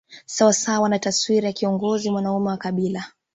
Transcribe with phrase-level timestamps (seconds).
[0.25, 3.05] Sawa sawa na taswira ya kiongozi mwanaume wa kabila